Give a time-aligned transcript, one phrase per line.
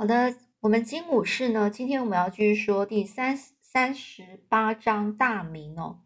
[0.00, 6.04] 好的，我们金武士呢，今天我们要继续说第三三十八章大明哦。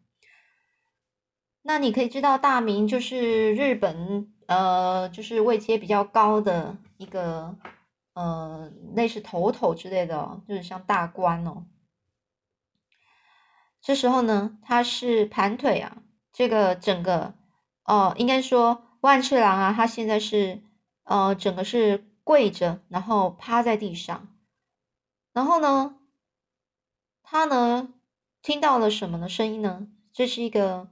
[1.61, 7.55] 那你可以知道，大明就是日本呃，就是位阶比较高的一个
[8.14, 11.67] 呃，类似头头之类的，就是像大官哦。
[13.83, 15.99] 这时候呢，他是盘腿啊，
[16.33, 17.35] 这个整个
[17.85, 20.63] 哦，应该说万次郎啊，他现在是
[21.05, 24.35] 呃，整个是跪着，然后趴在地上，
[25.32, 25.99] 然后呢，
[27.22, 27.94] 他呢
[28.40, 29.89] 听到了什么的声音呢？
[30.13, 30.90] 这是一个。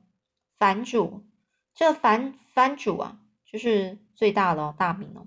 [0.61, 1.25] 反主，
[1.73, 5.27] 这反反主啊，就是最大的大名哦。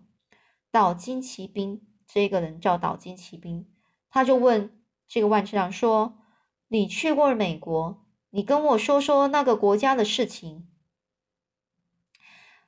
[0.70, 3.68] 岛津骑兵这个人叫岛津骑兵，
[4.12, 6.20] 他就问这个万次郎说
[6.70, 10.70] ：“你去过美国，你跟我说说那个国家的事情。”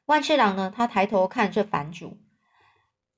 [0.06, 2.18] 万次郎呢，他抬头看这反主，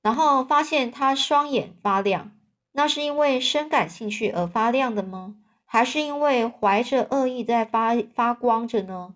[0.02, 2.32] 然后发现他双眼发亮，
[2.72, 5.36] 那是因为深感兴趣而发亮的吗？
[5.64, 9.14] 还是因为怀着恶意在发发光着呢？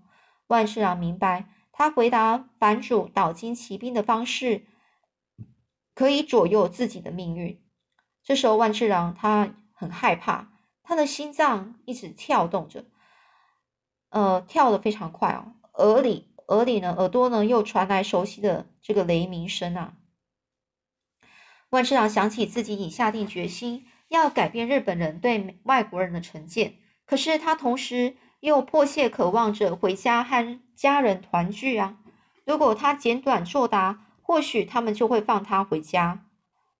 [0.48, 4.66] 万次郎明白，他回答反主岛津骑兵的方式
[5.94, 7.58] 可以左右自己的命运。
[8.22, 10.52] 这时候，万次郎他很害怕，
[10.82, 12.84] 他的心脏一直跳动着，
[14.10, 15.54] 呃，跳得非常快哦。
[15.74, 19.94] 耳里，耳里呢，耳朵呢，又传来熟悉的这个雷鸣声啊。
[21.72, 28.16] 万次郎想起自己已下定决心要改变日本人对外国人的成见，可是他同时。
[28.42, 31.98] 又迫切渴望着回家和家人团聚啊！
[32.44, 36.26] 如果他简短作答，或许他们就会放他回家。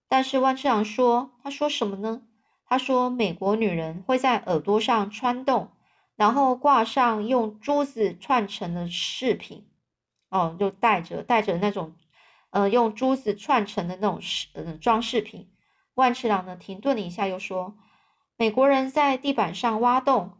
[0.08, 2.22] 但是万次郎说：“他说什么呢？
[2.66, 5.70] 他说美国女人会在耳朵上穿洞，
[6.16, 9.64] 然后挂上用珠子串成的饰品，
[10.30, 11.94] 哦，就带着带着那种，
[12.53, 15.53] 呃，用珠子串成的那种饰，呃，装饰品。”
[15.95, 17.77] 万次郎呢，停顿了一下，又说
[18.39, 20.39] ：“美国人在地板上挖洞。”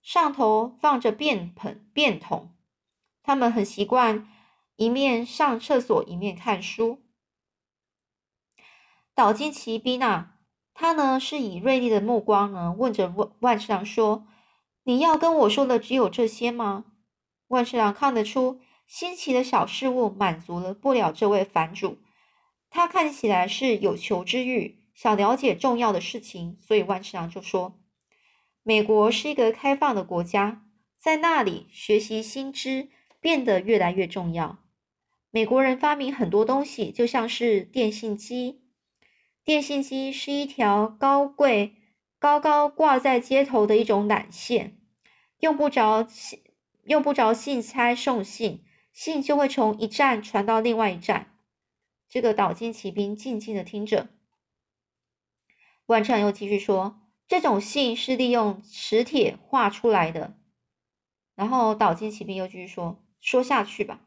[0.00, 2.54] 上头放着便盆、便桶，
[3.24, 4.28] 他们很习惯
[4.76, 7.02] 一面上厕所一面看书。
[9.14, 10.36] 岛津奇兵啊，
[10.74, 14.28] 他呢是以锐利的目光呢问着万万次郎说
[14.84, 16.84] ：“你要跟我说的只有这些吗？”
[17.48, 21.98] 万次郎看得出新奇的小事物满足了不了这位藩主，
[22.70, 27.80] 他看起来是有求知欲，想了解重要的事情，所以万次郎就说。
[28.62, 30.64] 美国是一个开放的国家，
[30.98, 32.88] 在那里学习新知
[33.20, 34.58] 变得越来越重要。
[35.30, 38.62] 美国人发明很多东西，就像是电信机。
[39.44, 41.76] 电信机是一条高贵、
[42.18, 44.78] 高高挂在街头的一种缆线，
[45.38, 46.42] 用不着信，
[46.84, 48.64] 用不着信差送信，
[48.96, 51.36] 信就会从一站传到另外一站。
[52.08, 54.08] 这个岛津骑兵静静的听着，
[55.84, 56.98] 万丈又继续说。
[57.28, 60.38] 这种信是利用磁铁画出来的。
[61.34, 64.00] 然后岛津骑兵又继续说：“说下去吧。”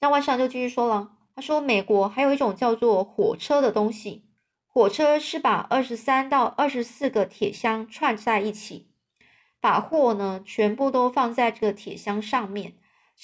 [0.00, 4.24] 那万上就继续说了：“他说，美国还有一种叫做火车的东西。
[4.66, 8.90] 火车是把二十三到二十四个铁箱串在一起，
[9.60, 12.74] 把货呢全部都放在这个铁箱上面，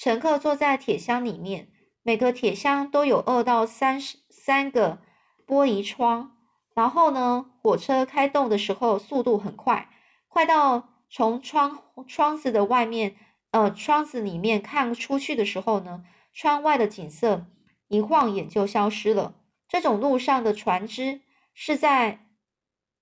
[0.01, 1.67] 乘客坐在铁箱里面。
[2.03, 5.01] 每个铁箱都有二到三十三个
[5.45, 6.37] 玻璃窗。”
[6.73, 9.89] 然后呢，火车开动的时候速度很快，
[10.29, 13.17] 快到从窗窗子的外面，
[13.51, 17.47] 呃，窗子里面看出去的时候呢，窗外的景色
[17.89, 19.35] 一晃眼就消失了。
[19.67, 21.19] 这种路上的船只
[21.53, 22.25] 是在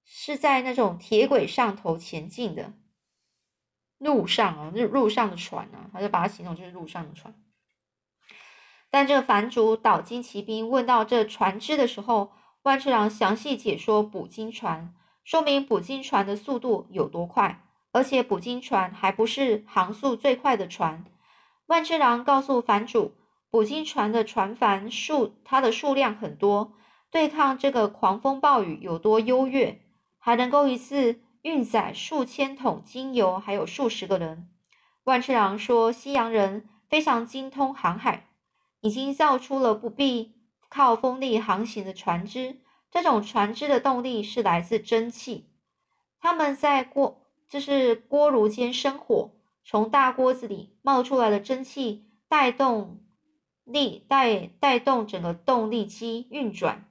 [0.04, 2.74] 是在那种铁轨上头前进的
[3.98, 7.34] 路上啊，是路上的船啊，他就把它形容就是路上的船。
[8.90, 12.32] 但这个反主岛津骑兵问到这船只的时候。
[12.64, 14.94] 万次郎详细解说捕鲸船，
[15.24, 17.64] 说明捕鲸船的速度有多快，
[17.94, 21.06] 而且捕鲸船还不是航速最快的船。
[21.68, 23.14] 万次郎告诉藩主，
[23.50, 26.74] 捕鲸船的船帆数，它的数量很多，
[27.10, 29.80] 对抗这个狂风暴雨有多优越，
[30.18, 34.50] 还能够一次运载数千桶精油，还有数十个人。
[35.04, 38.30] 万次郎说，西洋人非常精通航海，
[38.82, 40.36] 已经造出了不必。
[40.70, 42.60] 靠风力航行的船只，
[42.92, 45.50] 这种船只的动力是来自蒸汽。
[46.20, 49.32] 他们在锅，就是锅炉间生火，
[49.64, 53.00] 从大锅子里冒出来的蒸汽带动
[53.64, 56.90] 力带带动整个动力机运转。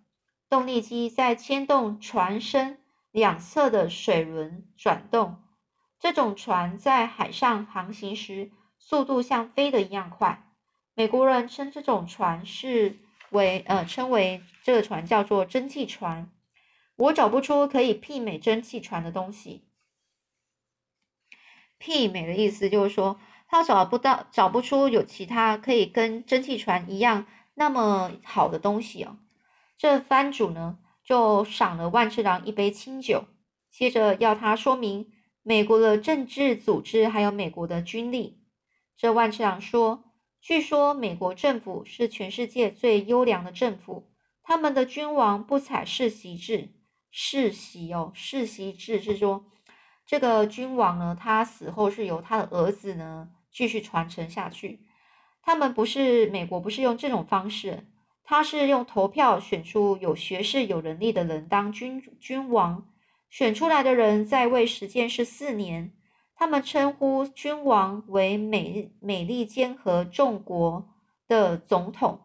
[0.49, 2.79] 动力机在牵动船身
[3.17, 5.43] 两侧的水轮转动。
[5.99, 10.53] 这种船在海上航行时，速度像飞的一样快。
[10.95, 12.99] 美国人称这种船是。
[13.31, 16.31] 为呃称为这个船叫做蒸汽船，
[16.95, 19.65] 我找不出可以媲美蒸汽船的东西。
[21.81, 29.19] 媲美的意思就是说，他找不到、找不出有其他可以跟蒸汽船一样那么好的东西哦。
[29.77, 33.27] 这番主呢，就赏了万次郎一杯清酒，
[33.71, 35.13] 接着要他说明
[35.45, 38.43] 美国的政治组织还有美国的军力。
[38.97, 40.03] 这万次郎说
[40.43, 44.11] ：“据说美国政府是全世界最优良的政府，
[44.43, 46.71] 他们的君王不采世袭制。
[47.13, 49.47] 世袭哦，世袭制是说
[50.05, 54.81] 这个君王呢，他死后是由他的儿子呢继续传承下去。
[55.41, 57.87] 他们不是美国，不是用这种方式。”
[58.29, 62.89] 他是用投票选出有学识、有能力的人当君君王，
[63.31, 65.93] 选出来的人在位时间是四年。
[66.35, 70.89] 他们称呼君王为美美利坚合众国
[71.29, 72.23] 的总统。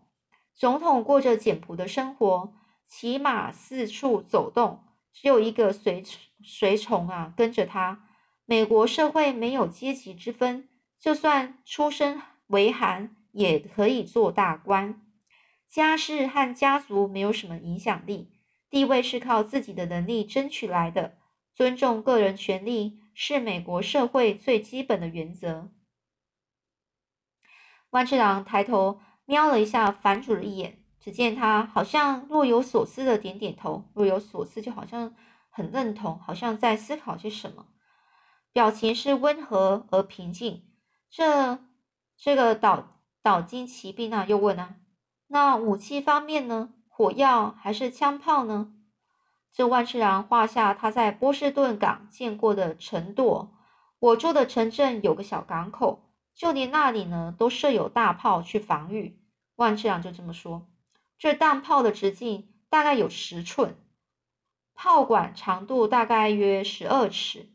[0.55, 2.51] 总统过着简朴的生活，
[2.87, 4.83] 骑马四处走动，
[5.13, 6.03] 只有一个随
[6.43, 8.07] 随从啊跟着他。
[8.45, 10.67] 美国社会没有阶级之分，
[10.99, 14.99] 就算出身为寒，也可以做大官。
[15.71, 18.29] 家世和家族没有什么影响力，
[18.69, 21.17] 地位是靠自己的能力争取来的。
[21.55, 25.71] 尊重个人权利是美国社会最基本的原则。
[27.91, 35.15] 万次郎抬头瞄了一下反主的一眼，只见他好像若有所思的点点头，若有所思就好像
[35.49, 37.67] 很认同，好像在思考些什么，
[38.51, 40.65] 表情是温和而平静。
[41.09, 41.59] 这
[42.17, 44.75] 这个岛岛津骑兵呢，又问啊。
[45.33, 46.73] 那武器方面呢？
[46.89, 48.73] 火药还是枪炮呢？
[49.53, 53.47] 这万次郎画下他在波士顿港见过的城垛。
[53.99, 59.21] 我住的城镇有个小港口，就连那里呢都设有大炮去防御。
[59.55, 60.67] 万次郎就这么说。
[61.17, 63.77] 这弹炮的直径大概有十寸，
[64.73, 67.47] 炮管长度大概约十二尺。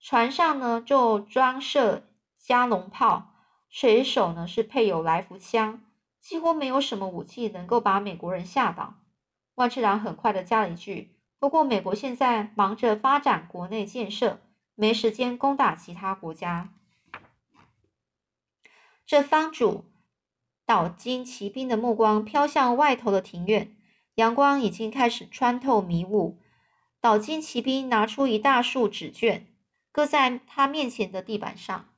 [0.00, 3.34] 船上呢就装设加农炮，
[3.68, 5.80] 水手呢是配有来福枪。
[6.20, 8.94] 几乎没有什么武器能够把美国人吓倒。
[9.54, 14.40] 万次郎很快的加了一句：“不过美国现在忙着发展国内建设，
[14.74, 16.72] 没时间攻打其他国家。”
[19.04, 19.86] 这方主
[20.64, 23.76] 岛津骑兵的目光飘向外头的庭院，
[24.14, 26.40] 阳光已经开始穿透迷雾。
[27.00, 29.46] 岛津骑兵拿出一大束纸卷，
[29.90, 31.89] 搁在他面前的地板上。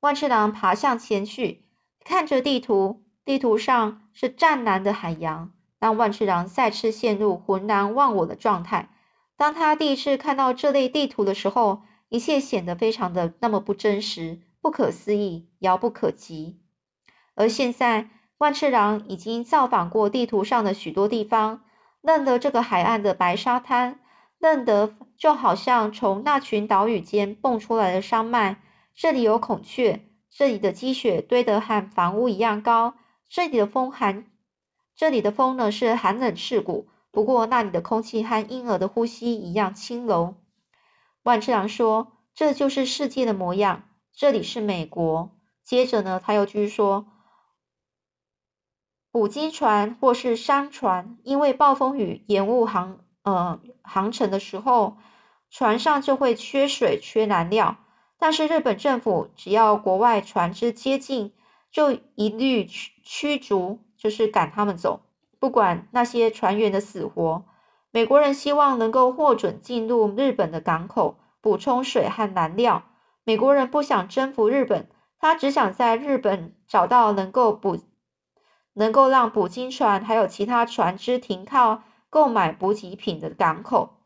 [0.00, 1.64] 万次郎爬向前去，
[2.04, 8.90] 看着地图，地图上是湛蓝的海洋，让万次郎再次陷入浑然忘我的状态。
[9.36, 16.60] 当他第一次看到这类地图的时候，一切显得非常的那么不真实、不可思议、遥不可及。
[17.34, 18.08] 而现在，
[18.38, 21.64] 万次郎已经造访过地图上的许多地方，
[22.00, 23.98] 认得这个海岸的白沙滩，
[24.38, 28.62] 认得就好像从那群岛屿间蹦出来的山脉。
[28.96, 32.94] 这里有孔雀，这里的积雪堆得和房屋一样高，
[33.28, 34.24] 这里的风寒，
[34.96, 40.36] 这里的风呢是寒冷刺骨，不过那里的空气和婴儿的呼吸一样轻柔。
[41.24, 43.82] 万次郎说：“这就是世界的模样，
[44.14, 47.06] 这里是美国。”接着呢，他又继续说
[49.12, 54.96] ：“捕鲸船或是商船，因为暴风雨延误航呃航程的时候，
[55.50, 57.76] 船上就会缺水、缺燃料。”
[58.18, 61.34] 但是日本政府只要国外船只接近，
[61.70, 65.02] 就一律驱驱逐，就是赶他们走，
[65.38, 67.44] 不管那些船员的死活。
[67.90, 72.84] 美国人希望能够获准进入日本的港口，补充水和燃料。
[73.24, 77.78] 美国人不想征服日本，他只想在日本找到能够补、
[78.72, 83.98] 能够让捕鲸船还有其他船只停靠、购买补给品的港口。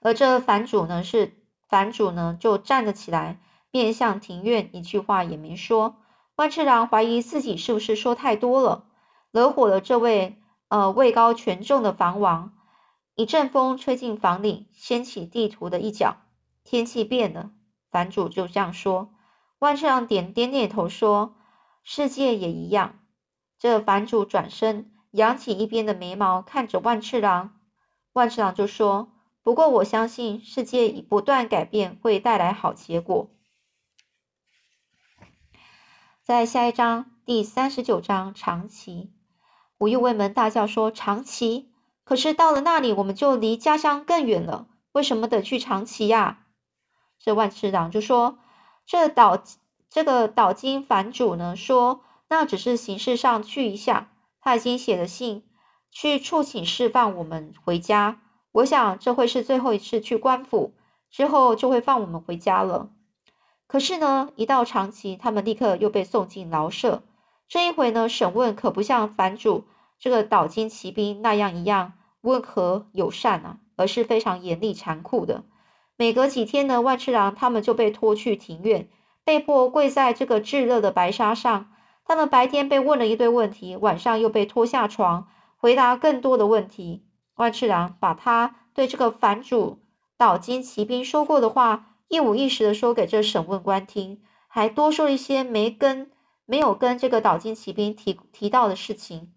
[0.00, 1.37] 而这反主呢是。
[1.68, 5.96] 反主呢就站了起来，面向庭院，一句话也没说。
[6.34, 8.86] 万次郎怀疑自己是不是说太多了，
[9.32, 12.54] 惹火了这位呃位高权重的房王。
[13.14, 16.16] 一阵风吹进房里，掀起地图的一角。
[16.64, 17.50] 天气变了，
[17.90, 19.10] 反主就这样说。
[19.58, 21.34] 万次郎点点点头说
[21.84, 23.00] ：“世界也一样。”
[23.58, 27.58] 这反主转身，扬起一边的眉毛，看着万次郎。
[28.14, 29.12] 万次郎就说。
[29.48, 33.30] 不过，我相信世界以不断改变会带来好结果。
[36.22, 39.10] 在下一章第三十九章长崎，
[39.78, 41.72] 武右卫门大叫说：“长崎！
[42.04, 44.68] 可是到了那里，我们就离家乡更远了。
[44.92, 46.44] 为什么得去长崎呀？”
[47.18, 48.40] 这万次郎就说
[48.84, 49.42] ：“这岛
[49.88, 54.12] 这个岛津藩主呢，说那只是形式上去一下。
[54.42, 55.48] 他已经写了信
[55.90, 58.20] 去促请释放我们回家。
[58.52, 60.72] 我想这会是最后一次去官府，
[61.10, 62.90] 之后就会放我们回家了。
[63.66, 67.02] 可是呢，一到长崎，他们立刻又被送进牢舍。
[67.48, 69.64] 这一回呢，审问可不像反主
[69.98, 75.44] 这个岛津骑兵那样一样温和友善啊，而是非常严厉残酷的。
[75.96, 78.88] 每隔几天呢，万次郎他们就被拖去庭院，
[79.24, 81.70] 被迫跪在这个炙热的白沙上。
[82.04, 85.28] 他们白天被问了一堆问题，晚上又被拖下床，
[85.58, 87.04] 回答更多的问题。
[87.38, 89.80] 万次郎把他对这个反主
[90.16, 96.10] 岛津骑兵说过的话一五一十的说给这审问官听，还多说了一些没跟
[96.44, 99.32] 没有跟这个岛津骑兵提提到的事情。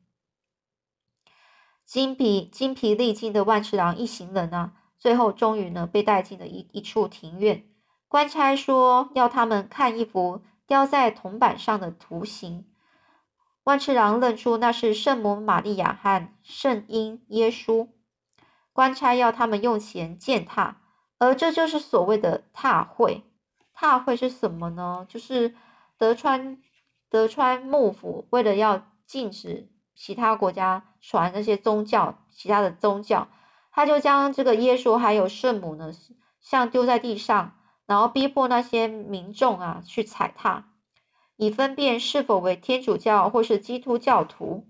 [1.86, 7.66] 精疲精疲力尽的万次郎一行人啊，最后终于呢被带进了一一处庭院。
[8.08, 10.42] 官差说要他们看一幅。
[10.68, 12.66] 雕在铜板上的图形，
[13.64, 17.88] 万次郎认出那是圣母玛利亚和圣婴耶稣。
[18.74, 20.82] 官差要他们用钱践踏，
[21.20, 23.24] 而这就是所谓的踏会。
[23.74, 25.06] 踏会是什么呢？
[25.10, 25.54] 就是
[25.98, 26.58] 德川
[27.10, 33.28] 德川幕府为了要禁止其他国家传那些宗教，其他的宗教，
[33.72, 35.92] 他就将这个耶稣还有圣母呢，
[36.40, 37.58] 像丢在地上。
[37.88, 40.71] 然后逼迫那些民众啊去踩踏，
[41.42, 44.68] 以分辨是否为天主教或是基督教徒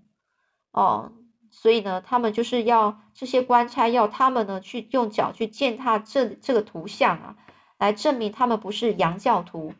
[0.70, 1.12] 哦。
[1.50, 7.36] 所以呢，他们就是要这些官差要他们呢去用脚去践踏这这个图像啊，
[7.76, 9.74] 来证明他们不是洋教徒。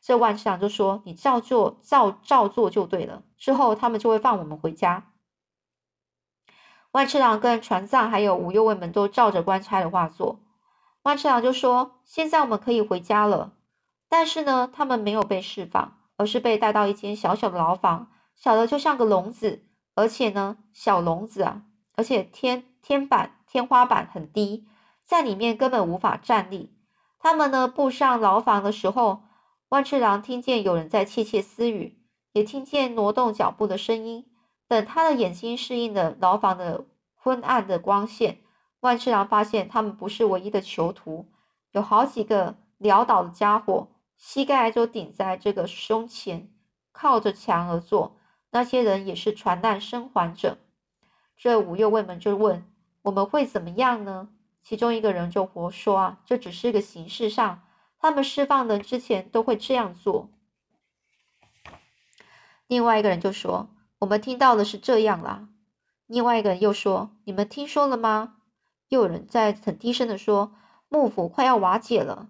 [0.00, 5.10] 这万次郎就说：“你照做，照照做就对了。”之后他们就会放我们回家。
[6.92, 10.40] 万次郎跟船藏还有五右卫门都照着官差的话做。
[11.02, 13.52] 万次郎就说：“现在我们可以回家了。”
[14.08, 21.62] 但是呢，他们没有被释放，而是被带到一间小小的牢房，小的就像个笼子，而且呢，小笼子啊，
[21.94, 24.66] 而且天天板天花板很低，
[25.04, 26.76] 在里面根本无法站立。
[27.18, 29.22] 他们呢步上牢房的时候，
[29.68, 31.98] 万次郎听见有人在窃窃私语，
[32.32, 34.26] 也听见挪动脚步的声音。
[34.66, 36.84] 等他的眼睛适应了牢房的
[37.14, 38.40] 昏暗的光线。
[38.80, 41.26] 万次郎发现他们不是唯一的囚徒，
[41.72, 46.52] 有好几个潦倒的家伙，膝盖就顶在这个胸前，
[46.92, 48.18] 靠着墙而坐。
[48.50, 50.58] 那些人也是传难生还者。
[51.36, 52.64] 这五右卫门就问
[53.02, 54.28] ：“我们会怎么样呢？”
[54.60, 57.62] 其中一个人就活说：“啊，这只是个形式上，
[58.00, 60.28] 他们释放的之前都会这样做。”
[62.66, 63.70] 另外一个人就说
[64.00, 65.48] ：“我们听到的是这样啦。”
[66.06, 68.38] 另外一个人又说：“你们听说了吗？”
[68.88, 70.54] 又有人在很低声的说
[70.88, 72.28] ：“幕府快要瓦解了。”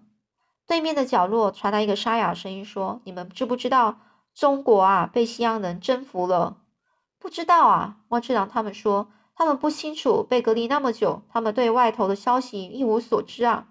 [0.69, 4.01] 对面的角落传来一个沙哑声音说：“你们知不知道
[4.35, 6.57] 中国啊被西洋人征服了
[7.17, 13.65] ？”“不知道啊。”汪次郎他们说：“他们不清楚，被隔离那么久，他们对外头的消息一无所知啊。”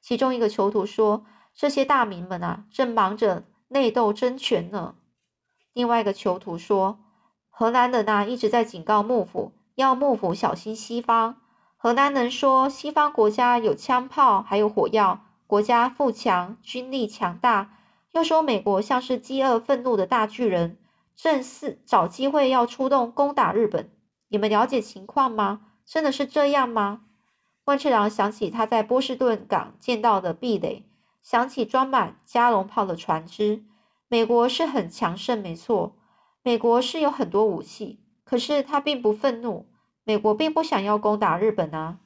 [0.00, 4.94] 其中一个囚徒说：“这些大名们啊，正忙着内斗争权呢。”
[5.74, 7.00] 另外一个囚徒说
[7.50, 11.40] ：“荷兰人啊，一直在警告幕府，要幕府小心西方。”
[11.76, 17.78] 河南人说，西方国家有枪炮，还有火药，国家富强，军力强大。
[18.12, 20.78] 又说美国像是饥饿愤怒的大巨人，
[21.16, 23.90] 正是找机会要出动攻打日本。
[24.28, 25.66] 你们了解情况吗？
[25.84, 27.02] 真的是这样吗？
[27.64, 30.84] 万次郎想起他在波士顿港见到的壁垒，
[31.22, 33.64] 想起装满加农炮的船只。
[34.08, 35.96] 美国是很强盛，没错，
[36.42, 39.66] 美国是有很多武器，可是他并不愤怒。
[40.04, 41.98] 美国并不想要攻打日本啊！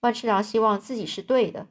[0.00, 1.68] 万次郎希望自己是对的，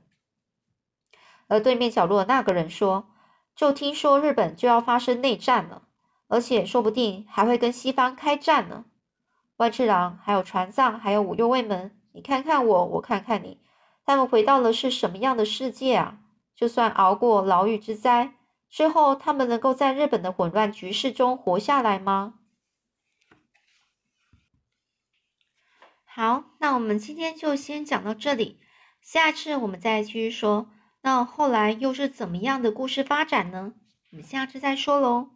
[1.48, 3.08] 而对面角落的那个人说
[3.56, 5.84] ：“就听说日本就要发生内战了，
[6.28, 8.86] 而且说不定还会跟西方开战呢。”
[9.58, 13.62] 万次郎还有船藏，还有五右卫门，你看看我，我看看你，
[14.06, 16.18] 他们回到了是什么样的世界啊？
[16.56, 18.34] 就算熬过牢狱之灾
[18.70, 22.34] 之后，他们能够在日本的混乱局势中活下来吗？
[26.04, 28.60] 好，那我们今天就先讲到这里，
[29.02, 30.70] 下次我们再继续说。
[31.05, 33.74] 那后来又是怎么样的故事发展呢？
[34.09, 35.35] 我们下次再说喽。